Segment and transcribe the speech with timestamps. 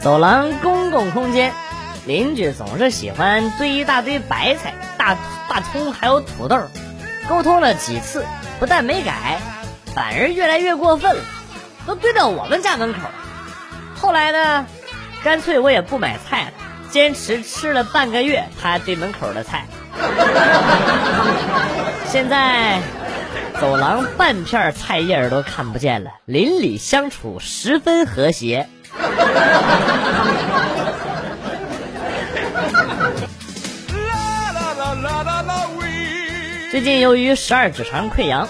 [0.00, 1.52] 走廊公共空间，
[2.06, 5.16] 邻居总是喜欢堆一大堆白菜、大
[5.48, 6.56] 大葱还有土豆。
[7.28, 8.24] 沟通了几次，
[8.60, 9.38] 不但没改，
[9.94, 11.22] 反而越来越过分了，
[11.84, 13.00] 都堆到我们家门口。
[13.96, 14.66] 后来呢，
[15.24, 16.52] 干脆我也不买菜了，
[16.90, 19.66] 坚持吃了半个月他堆门口的菜。
[22.06, 22.78] 现在
[23.60, 28.68] 走廊半片菜叶都看不见了，邻里相处十分和谐。
[36.70, 38.46] 最近由于十二指肠溃疡，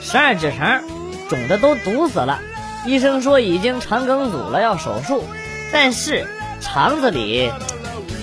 [0.00, 0.82] 十二指肠
[1.28, 2.38] 肿的都堵死了，
[2.86, 5.24] 医生说已经肠梗阻了，要手术。
[5.72, 6.26] 但是
[6.60, 7.50] 肠子里，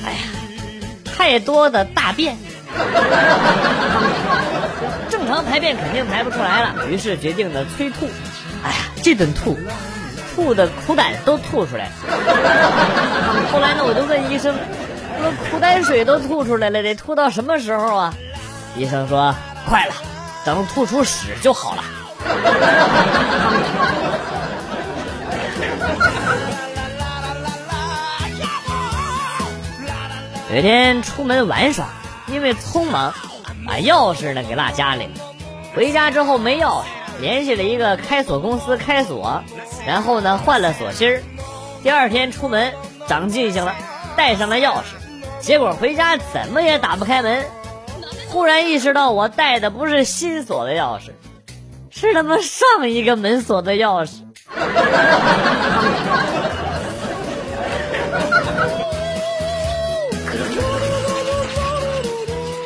[0.06, 0.18] 哎呀，
[1.06, 2.38] 太多的大便，
[5.10, 8.08] 正常排便肯定排不出来了，于是决定的催吐。
[8.64, 9.58] 哎呀，这顿吐。
[10.34, 11.92] 吐的苦胆都吐出来了。
[13.52, 14.56] 后来呢，我就问医生
[15.22, 18.14] ：“说苦胆水都吐出来了，得吐到什么时候啊？”
[18.76, 19.36] 医生说
[19.68, 19.94] ：“快了，
[20.46, 21.84] 等吐出屎就好了。”
[30.52, 31.86] 有一天出门玩耍，
[32.28, 33.14] 因为匆忙，
[33.66, 35.12] 把钥匙呢给落家里了。
[35.74, 36.84] 回家之后没钥匙，
[37.22, 39.42] 联系了一个开锁公司开锁。
[39.88, 41.24] 然后呢，换了锁芯儿。
[41.84, 42.74] 第二天出门，
[43.08, 43.74] 长记性了，
[44.18, 44.96] 带上了钥匙。
[45.40, 47.46] 结果回家怎么也打不开门。
[48.30, 51.12] 忽然意识到，我带的不是新锁的钥匙，
[51.90, 54.22] 是他妈上一个门锁的钥匙。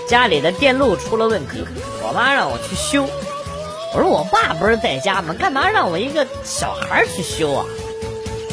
[0.08, 1.66] 家里的电路出了问题，
[2.04, 3.08] 我妈让我去修。
[3.96, 5.34] 我说我爸不是在家吗？
[5.40, 7.66] 干嘛让我一个小孩去修啊？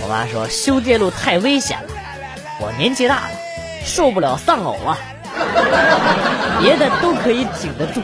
[0.01, 1.89] 我妈说修电路太危险了，
[2.61, 3.31] 我年纪大了，
[3.85, 4.97] 受不了丧偶啊，
[6.63, 8.01] 别的都可以挺得住。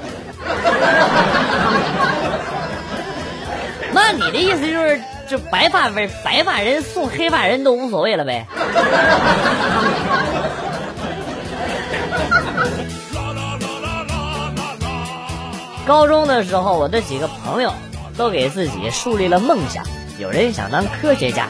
[3.92, 5.88] 那你的意思就是，就白发
[6.24, 8.46] 白发人送黑发人都无所谓了呗？
[15.88, 17.72] 高中的时候，我的几个朋友
[18.18, 19.86] 都给自己树立了梦想，
[20.18, 21.48] 有人想当科学家，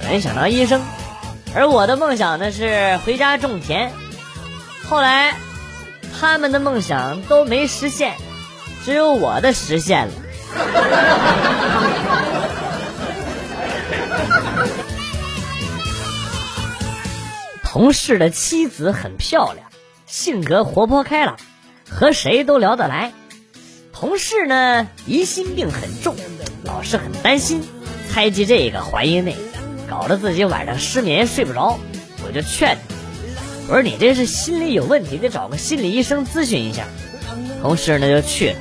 [0.00, 0.80] 有人想当医生，
[1.56, 3.90] 而我的梦想呢是回家种田。
[4.88, 5.34] 后来，
[6.20, 8.14] 他们的梦想都没实现，
[8.84, 10.12] 只有我的实现了。
[17.64, 19.66] 同事的妻子很漂亮，
[20.06, 21.36] 性格活泼开朗，
[21.90, 23.12] 和谁都聊得来。
[24.00, 26.16] 同事呢，疑心病很重，
[26.64, 27.62] 老是很担心，
[28.10, 29.38] 猜忌这个怀疑那个，
[29.90, 31.78] 搞得自己晚上失眠睡不着。
[32.24, 32.94] 我就劝他，
[33.68, 36.84] 我说你这是心理有问题，得找个心理医生咨询一下。
[37.60, 38.56] 同事呢就去了，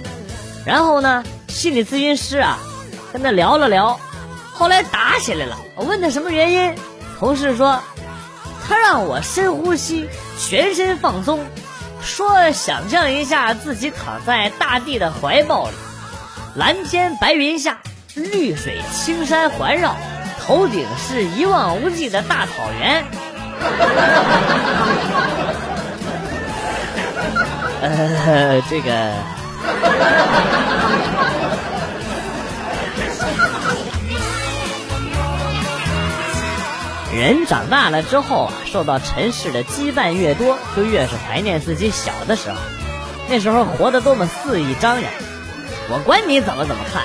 [0.66, 2.60] 然后呢，心理咨询师啊
[3.14, 3.98] 跟他聊了聊，
[4.52, 5.58] 后来打起来了。
[5.76, 6.76] 我问他什么原因，
[7.18, 7.80] 同事说，
[8.68, 11.40] 他让我深呼吸，全身放松。
[12.10, 15.74] 说：“想象一下自己躺在大地的怀抱里，
[16.56, 17.78] 蓝天白云下，
[18.16, 19.96] 绿水青山环绕，
[20.42, 23.06] 头顶是一望无际的大草原。
[27.82, 28.90] 呃，这个。”
[37.14, 42.58] 人长大了之后啊，受到尘世的羁绊越多，就越是怀念自己小的时候。
[43.30, 45.12] 那时候活得多么肆意张扬，
[45.90, 47.04] 我管你怎么怎么看，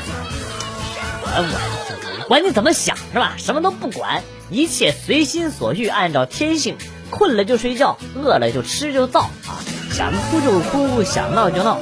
[1.23, 3.35] 我我管你怎么想是吧？
[3.39, 6.77] 什么都不管，一切随心所欲，按照天性，
[7.11, 9.61] 困了就睡觉，饿了就吃就造啊，
[9.91, 11.79] 想哭就哭，想闹就闹，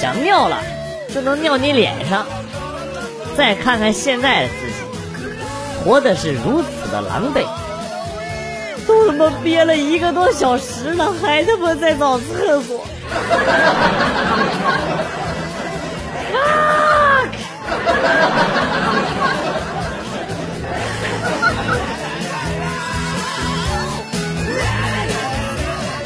[0.00, 0.62] 想尿了
[1.14, 2.26] 就能尿你脸上。
[3.36, 4.81] 再看看现在的自己，
[5.84, 7.44] 活的是如此的狼狈。
[8.86, 12.84] 都他妈憋了一个多小时了，还他妈在找厕所。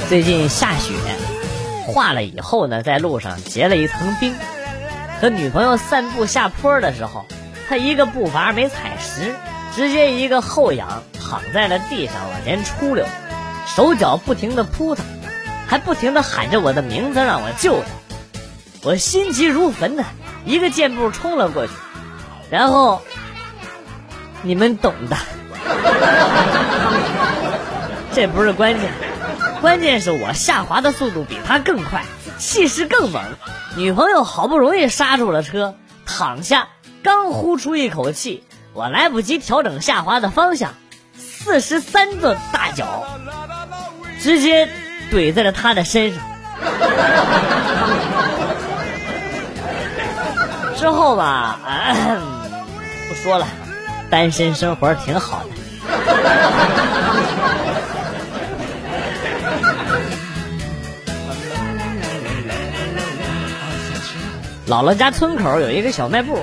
[0.08, 0.94] 最近下雪，
[1.86, 4.34] 化了以后呢，在路上结了一层冰。
[5.20, 7.26] 和女朋友散步下坡的时候，
[7.68, 9.34] 他一个步伐没踩实，
[9.76, 11.04] 直接一个后仰。
[11.28, 13.04] 躺在了地上，往前出溜，
[13.66, 15.04] 手脚不停的扑腾，
[15.66, 17.86] 还不停的喊着我的名字让我救他。
[18.84, 20.04] 我心急如焚的，
[20.44, 21.72] 一个箭步冲了过去，
[22.48, 23.02] 然后
[24.42, 25.16] 你们懂的。
[28.12, 28.92] 这不是关键，
[29.60, 32.04] 关键是我下滑的速度比他更快，
[32.38, 33.20] 气势更猛。
[33.76, 35.74] 女朋友好不容易刹住了车，
[36.06, 36.68] 躺下，
[37.02, 38.44] 刚呼出一口气，
[38.76, 40.74] 我来不及调整下滑的方向，
[41.16, 43.06] 四十三个大脚
[44.20, 44.68] 直接
[45.10, 46.22] 怼在了他的身上。
[50.76, 51.58] 之后吧，
[53.08, 53.46] 不说了，
[54.10, 55.48] 单身生活挺好的。
[64.68, 66.40] 姥姥家村口有一个小卖部，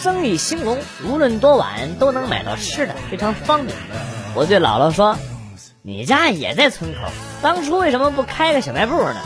[0.00, 3.76] 生意兴隆，无论多晚都能买到吃的，非常方便。
[4.34, 5.18] 我对姥姥说
[5.82, 7.00] ：“你家也在村口，
[7.42, 9.16] 当初为什么不开个小卖部呢？”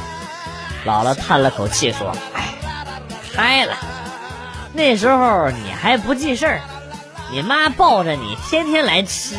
[0.87, 2.55] 姥姥叹了口气说：“哎，
[3.35, 3.77] 开了。
[4.73, 6.61] 那时候你还不记事儿，
[7.31, 9.37] 你妈抱着你天天来吃，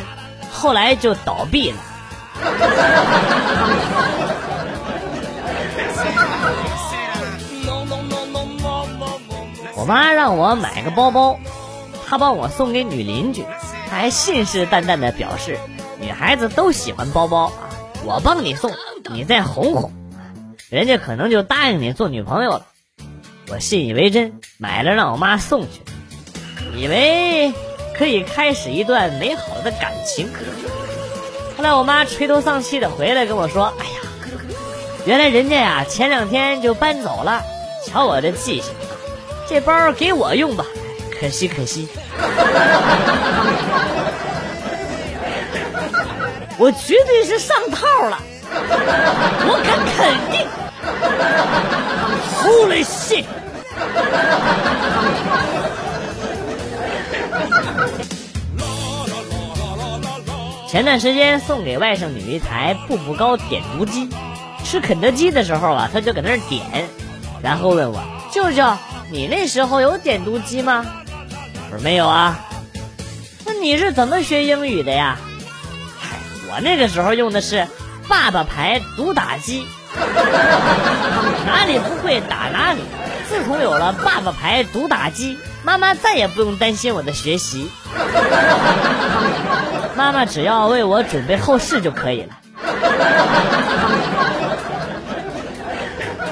[0.51, 1.77] 后来就倒闭了。”
[9.83, 11.37] 我妈让我买个包包，
[12.07, 13.43] 她帮我送给女邻居，
[13.89, 15.59] 她还信誓旦旦的表示，
[15.99, 17.67] 女孩子都喜欢包包啊，
[18.05, 18.71] 我帮你送，
[19.11, 19.91] 你再哄哄，
[20.69, 22.65] 人家可能就答应你做女朋友了。
[23.49, 25.81] 我信以为真，买了让我妈送去，
[26.77, 27.51] 以为
[27.93, 30.29] 可以开始一段美好的感情。
[31.57, 33.99] 后来我妈垂头丧气的回来跟我说：“哎呀，
[35.05, 37.43] 原来人家呀前两天就搬走了，
[37.85, 38.73] 瞧我这记性。”
[39.53, 40.65] 这包给我用吧，
[41.21, 41.87] 可惜可惜，
[46.57, 48.17] 我绝对是上套了，
[49.45, 50.47] 我敢肯定。
[52.41, 53.25] Holy shit！
[60.67, 64.09] 前段时间送给外甥女一台步步高点读机，
[64.63, 66.89] 吃肯德基的时候啊，她就搁那儿点，
[67.43, 68.01] 然后问我
[68.31, 68.63] 舅舅。
[69.13, 70.83] 你那时候有点读机吗？
[71.69, 72.39] 我说没有啊。
[73.45, 75.19] 那你是怎么学英语的呀？
[76.49, 77.67] 我那个时候用的是
[78.07, 79.67] 爸爸牌读打机，
[81.45, 82.79] 哪里不会打哪里。
[83.29, 87.69] 自从有了爸爸牌读打机，妈妈再也不用担心我的学习，
[89.95, 92.35] 妈妈只要为我准备后事就可以了。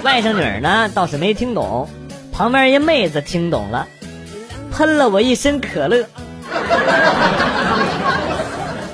[0.02, 1.88] 外甥女呢，倒是没听懂。
[2.42, 3.88] 旁边一妹子听懂了，
[4.72, 6.04] 喷了我一身可乐。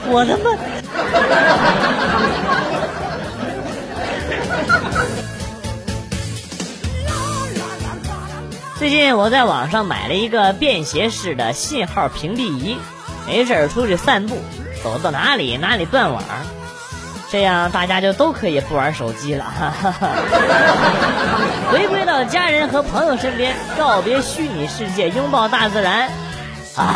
[0.10, 0.52] 我他妈！
[8.78, 12.78] 最近我在网上买了一个便携式的信号屏蔽仪，
[13.26, 14.36] 没事出去散步，
[14.84, 16.22] 走到哪里哪里断网。
[17.30, 19.94] 这样大家就都可以不玩手机了，哈哈
[21.70, 26.10] 回归到家人和朋友身边，告别虚拟世界，拥抱大自然。
[26.78, 26.96] 啊，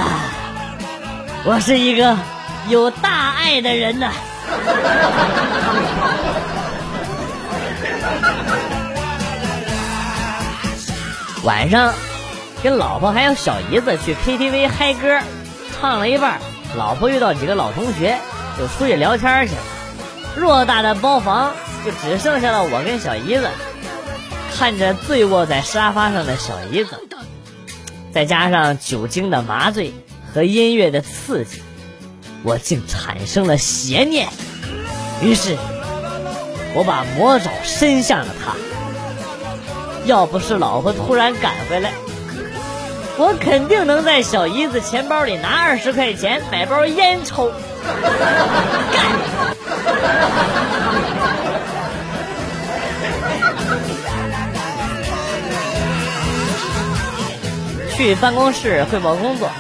[1.43, 2.17] 我是一个
[2.69, 4.11] 有大爱的人呐。
[11.43, 11.93] 晚上
[12.63, 15.19] 跟老婆还有小姨子去 KTV 嗨歌，
[15.77, 16.39] 唱了一半，
[16.77, 18.17] 老婆遇到几个老同学，
[18.57, 19.61] 就出去聊天去了。
[20.38, 21.53] 偌大的包房
[21.85, 23.47] 就只剩下了我跟小姨子，
[24.55, 27.00] 看着醉卧在沙发上的小姨子，
[28.13, 29.93] 再加上酒精的麻醉
[30.33, 31.61] 和音乐的刺激，
[32.43, 34.29] 我竟产生了邪念。
[35.21, 35.57] 于是，
[36.73, 38.55] 我把魔爪伸向了她。
[40.05, 41.91] 要不是老婆突然赶回来，
[43.21, 47.51] 我肯定能在小姨子钱包里拿二十块钱买包烟抽。
[47.51, 48.99] 干！
[57.95, 59.51] 去办公室汇报工作，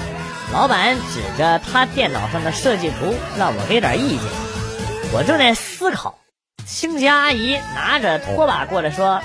[0.51, 4.25] 老板指着他电脑上的设计图让我给点意见。
[5.13, 6.15] 我正在思考，
[6.65, 9.21] 清洁阿姨拿着拖把过来说：“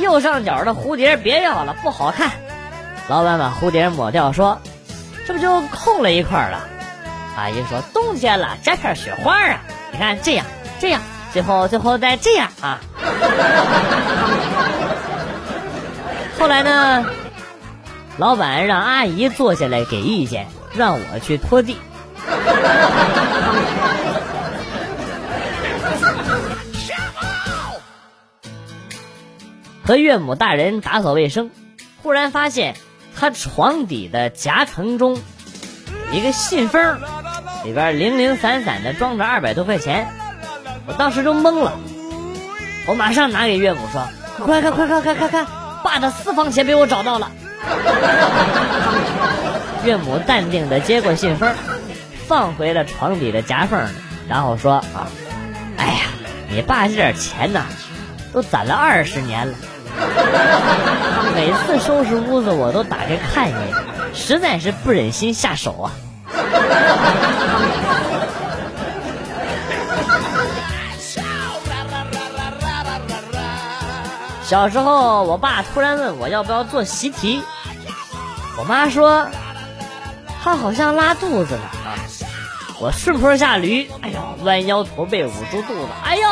[0.00, 2.30] 右上角的蝴蝶别要了，不好看。”
[3.08, 4.60] 老板把蝴蝶抹掉说
[5.26, 6.60] ：“这不就空了一块了？”
[7.38, 9.60] 阿姨说：“冬天了，加片雪花啊！
[9.92, 10.44] 你看这样，
[10.80, 11.00] 这样，
[11.32, 12.80] 最后最后再这样啊！”
[16.38, 17.06] 后来呢，
[18.18, 21.78] 老板让阿姨坐下来给意见，让我去拖地。
[29.84, 31.52] 和岳母大人打扫卫生，
[32.02, 32.74] 忽然发现
[33.18, 35.20] 他床底的夹层中
[36.12, 36.98] 一个信封。
[37.64, 40.06] 里边零零散散的装着二百多块钱，
[40.86, 41.72] 我当时就懵了，
[42.86, 44.06] 我马上拿给岳母说
[44.46, 45.46] ：“快看快看快看看，
[45.82, 47.32] 爸的私房钱被我找到了。
[49.84, 51.52] ”岳母淡定的接过信封，
[52.28, 53.88] 放回了床底的夹缝，
[54.28, 55.10] 然后说：“啊，
[55.76, 56.02] 哎呀，
[56.48, 57.64] 你爸这点钱呐，
[58.32, 59.54] 都攒了二十年了。
[61.34, 63.74] 每次收拾屋子，我都打开看一眼，
[64.14, 65.92] 实在是不忍心下手啊。
[74.46, 77.42] ”小时候，我爸突然问我要不要做习题，
[78.56, 79.26] 我妈说
[80.44, 81.98] 他好像拉肚子了啊。
[82.78, 86.28] 我顺坡下驴，哎呦，弯腰驼背捂住肚子，哎呦，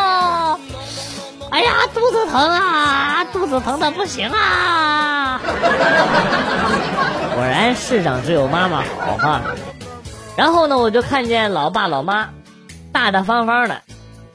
[1.54, 5.40] 哎呀，肚子疼啊，肚子疼的不行啊。
[7.37, 9.40] 果然世上只有妈妈好哈。
[10.37, 12.28] 然后呢，我就看见老爸老妈
[12.92, 13.80] 大大方方的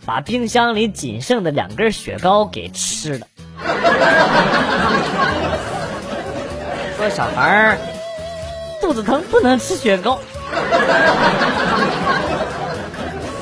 [0.05, 3.27] 把冰箱里仅剩的两根雪糕给吃了。
[6.95, 7.77] 说小孩儿
[8.81, 10.17] 肚子疼不能吃雪糕，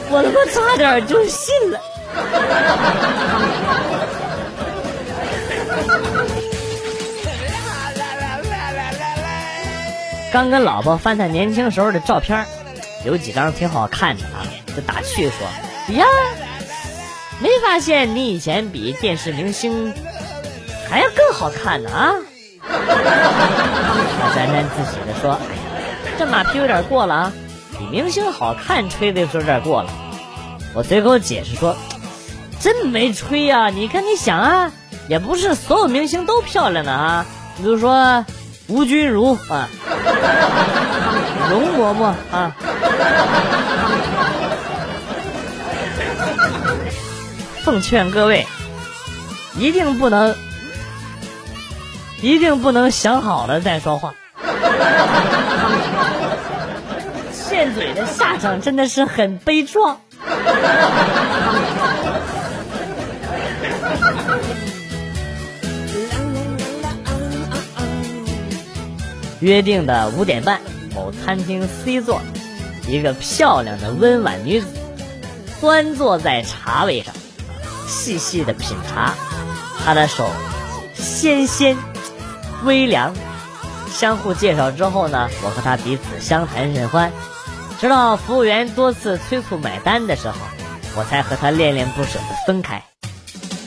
[0.10, 1.80] 我他妈差点就信了。
[10.32, 12.46] 刚跟老婆翻他年轻时候的照片，
[13.06, 14.46] 有几张挺好看的啊，
[14.76, 15.48] 就打趣说
[15.96, 16.06] ：“呀，
[17.42, 19.94] 没发现你以前比电视明星。”
[20.90, 22.14] 还要更好看呢啊！
[22.62, 25.62] 他沾沾自喜的说：“哎呀，
[26.18, 27.34] 这马屁有点过了啊，
[27.78, 29.90] 比明星好看吹的有点过了。”
[30.74, 31.76] 我随口解释说
[32.60, 34.72] ：“真没吹呀，你看你想啊，
[35.08, 37.26] 也不是所有明星都漂亮的啊，
[37.58, 38.26] 比如说
[38.68, 39.70] 吴君如啊，
[41.50, 42.56] 容嬷嬷啊。”
[47.64, 48.46] 奉劝各位，
[49.58, 50.36] 一定不能。
[52.20, 54.12] 一定不能想好了再说话，
[57.32, 60.02] 欠嘴的下场真的是很悲壮。
[69.40, 70.62] 约定的五点半，
[70.96, 72.22] 某餐厅 C 座，
[72.88, 74.68] 一个漂亮的温婉女子
[75.62, 77.14] 端坐在茶位上，
[77.88, 79.14] 细细的品茶，
[79.84, 80.30] 她的手
[80.96, 81.78] 纤纤。
[82.64, 83.14] 微凉，
[83.94, 87.12] 相互介绍之后呢，我和他彼此相谈甚欢，
[87.80, 90.38] 直到服务员多次催促买单的时候，
[90.96, 92.82] 我才和他恋恋不舍的分开。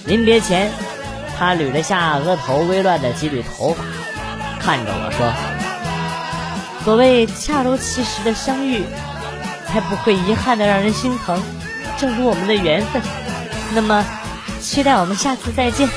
[0.06, 0.72] 临别前，
[1.38, 3.84] 他捋了下额头微乱的几缕头发，
[4.60, 5.32] 看着我说
[6.84, 8.84] ：“所谓恰如其时的相遇，
[9.66, 11.42] 才不会遗憾的让人心疼，
[11.98, 13.02] 正如我们的缘分。
[13.74, 14.04] 那么，
[14.60, 15.88] 期待我们下次再见。”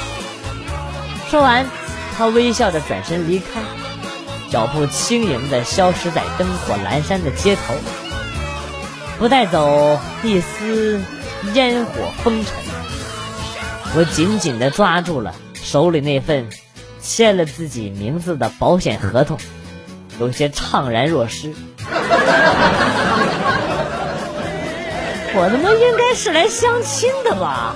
[1.30, 1.66] 说完。
[2.16, 3.60] 他微笑着转身离开，
[4.52, 7.74] 脚步轻盈的消失在灯火阑珊的街头，
[9.18, 11.02] 不带走一丝
[11.56, 11.92] 烟火
[12.24, 12.54] 风尘。
[13.96, 16.48] 我紧紧的抓住了手里那份
[17.02, 19.40] 签了自己名字的保险合同，
[20.20, 21.54] 有些怅然若失。
[25.36, 27.76] 我他妈应该是来相亲的吧？